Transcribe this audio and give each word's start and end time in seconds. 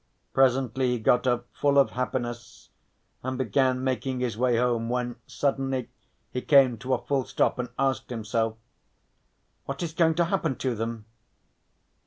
Presently 0.33 0.89
he 0.93 0.97
got 0.97 1.27
up 1.27 1.45
full 1.53 1.77
of 1.77 1.91
happiness, 1.91 2.71
and 3.21 3.37
began 3.37 3.83
making 3.83 4.19
his 4.19 4.35
way 4.35 4.57
home 4.57 4.89
when 4.89 5.17
suddenly 5.27 5.89
he 6.31 6.41
came 6.41 6.79
to 6.79 6.95
a 6.95 7.05
full 7.05 7.23
stop 7.23 7.59
and 7.59 7.69
asked 7.77 8.09
himself: 8.09 8.55
"What 9.65 9.83
is 9.83 9.93
going 9.93 10.15
to 10.15 10.25
happen 10.25 10.55
to 10.55 10.73
them?" 10.73 11.05